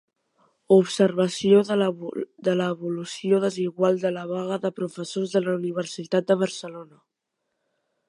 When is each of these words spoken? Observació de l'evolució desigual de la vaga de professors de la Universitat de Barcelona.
Observació 0.75 1.59
de 2.47 2.55
l'evolució 2.61 3.43
desigual 3.45 4.01
de 4.07 4.15
la 4.19 4.27
vaga 4.35 4.61
de 4.67 4.75
professors 4.81 5.37
de 5.37 5.47
la 5.49 5.57
Universitat 5.63 6.31
de 6.33 6.43
Barcelona. 6.45 7.03